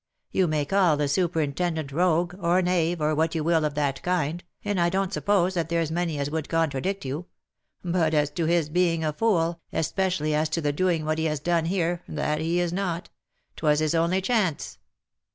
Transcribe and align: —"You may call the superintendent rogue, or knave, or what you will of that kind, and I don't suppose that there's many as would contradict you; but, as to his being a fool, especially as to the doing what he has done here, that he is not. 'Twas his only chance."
—"You 0.31 0.47
may 0.47 0.65
call 0.65 0.97
the 0.97 1.07
superintendent 1.07 1.91
rogue, 1.91 2.33
or 2.41 2.63
knave, 2.63 2.99
or 3.01 3.13
what 3.13 3.35
you 3.35 3.43
will 3.43 3.63
of 3.63 3.75
that 3.75 4.01
kind, 4.01 4.43
and 4.65 4.79
I 4.81 4.89
don't 4.89 5.13
suppose 5.13 5.53
that 5.53 5.69
there's 5.69 5.91
many 5.91 6.17
as 6.17 6.31
would 6.31 6.49
contradict 6.49 7.05
you; 7.05 7.27
but, 7.85 8.15
as 8.15 8.31
to 8.31 8.45
his 8.45 8.69
being 8.69 9.03
a 9.03 9.13
fool, 9.13 9.61
especially 9.71 10.33
as 10.33 10.49
to 10.49 10.59
the 10.61 10.73
doing 10.73 11.05
what 11.05 11.19
he 11.19 11.25
has 11.25 11.39
done 11.39 11.65
here, 11.65 12.01
that 12.07 12.41
he 12.41 12.59
is 12.59 12.73
not. 12.73 13.11
'Twas 13.57 13.77
his 13.77 13.93
only 13.93 14.21
chance." 14.21 14.79